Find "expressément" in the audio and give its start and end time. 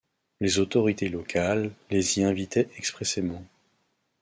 2.79-3.45